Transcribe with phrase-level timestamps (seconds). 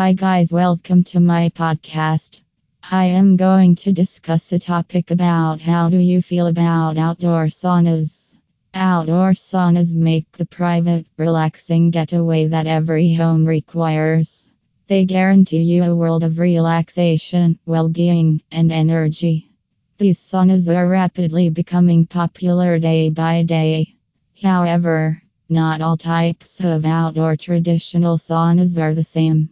[0.00, 2.42] Hi, guys, welcome to my podcast.
[2.88, 8.36] I am going to discuss a topic about how do you feel about outdoor saunas.
[8.72, 14.48] Outdoor saunas make the private, relaxing getaway that every home requires.
[14.86, 19.50] They guarantee you a world of relaxation, well being, and energy.
[19.98, 23.96] These saunas are rapidly becoming popular day by day.
[24.40, 29.50] However, not all types of outdoor traditional saunas are the same.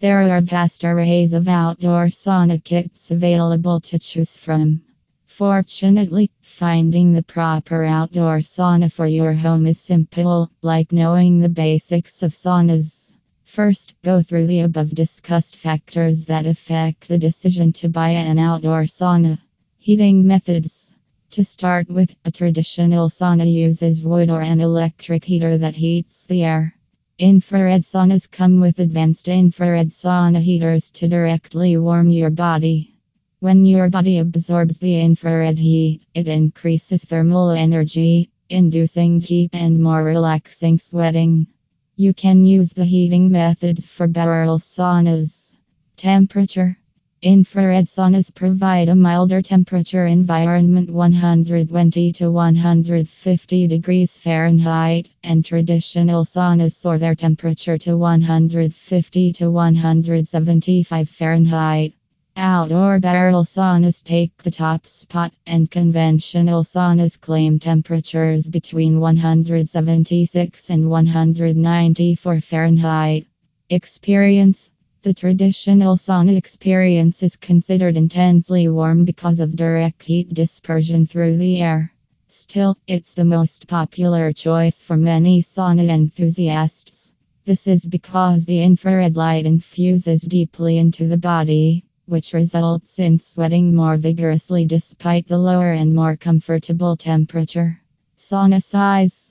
[0.00, 4.82] There are vast arrays of outdoor sauna kits available to choose from.
[5.26, 12.22] Fortunately, finding the proper outdoor sauna for your home is simple, like knowing the basics
[12.22, 13.12] of saunas.
[13.42, 18.84] First, go through the above discussed factors that affect the decision to buy an outdoor
[18.84, 19.40] sauna.
[19.78, 20.92] Heating methods.
[21.30, 26.44] To start with, a traditional sauna uses wood or an electric heater that heats the
[26.44, 26.77] air.
[27.20, 32.94] Infrared saunas come with advanced infrared sauna heaters to directly warm your body.
[33.40, 40.04] When your body absorbs the infrared heat, it increases thermal energy, inducing deep and more
[40.04, 41.48] relaxing sweating.
[41.96, 45.56] You can use the heating methods for barrel saunas.
[45.96, 46.78] Temperature
[47.22, 56.74] Infrared saunas provide a milder temperature environment 120 to 150 degrees Fahrenheit, and traditional saunas
[56.74, 61.92] soar their temperature to 150 to 175 Fahrenheit.
[62.36, 70.88] Outdoor barrel saunas take the top spot, and conventional saunas claim temperatures between 176 and
[70.88, 73.26] 194 Fahrenheit.
[73.70, 74.70] Experience
[75.02, 81.62] the traditional sauna experience is considered intensely warm because of direct heat dispersion through the
[81.62, 81.92] air.
[82.26, 87.12] Still, it's the most popular choice for many sauna enthusiasts.
[87.44, 93.74] This is because the infrared light infuses deeply into the body, which results in sweating
[93.74, 97.80] more vigorously despite the lower and more comfortable temperature.
[98.16, 99.27] Sauna size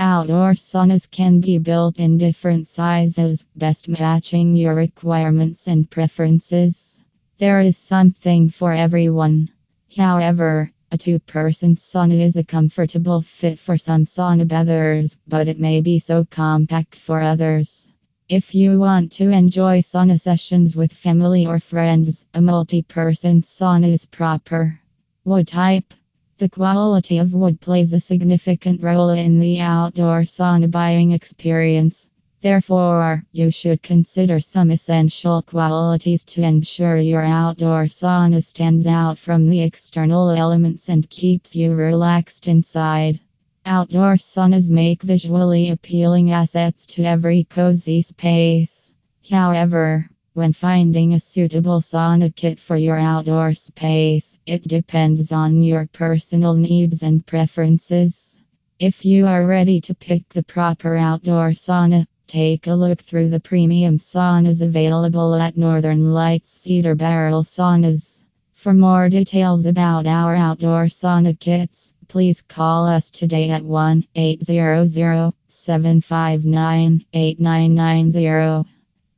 [0.00, 7.00] Outdoor saunas can be built in different sizes, best matching your requirements and preferences.
[7.38, 9.48] There is something for everyone.
[9.96, 15.58] However, a two person sauna is a comfortable fit for some sauna bathers, but it
[15.58, 17.88] may be so compact for others.
[18.28, 23.92] If you want to enjoy sauna sessions with family or friends, a multi person sauna
[23.92, 24.78] is proper.
[25.24, 25.92] What type
[26.38, 32.08] the quality of wood plays a significant role in the outdoor sauna buying experience.
[32.40, 39.48] Therefore, you should consider some essential qualities to ensure your outdoor sauna stands out from
[39.48, 43.18] the external elements and keeps you relaxed inside.
[43.66, 48.94] Outdoor saunas make visually appealing assets to every cozy space.
[49.28, 55.88] However, when finding a suitable sauna kit for your outdoor space, it depends on your
[55.92, 58.38] personal needs and preferences.
[58.78, 63.40] If you are ready to pick the proper outdoor sauna, take a look through the
[63.40, 68.20] premium saunas available at Northern Lights Cedar Barrel Saunas.
[68.54, 75.32] For more details about our outdoor sauna kits, please call us today at 1 800
[75.48, 78.70] 759 8990.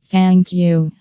[0.05, 0.91] Thank you.